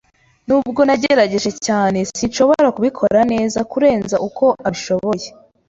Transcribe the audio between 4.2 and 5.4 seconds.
uko abishoboye.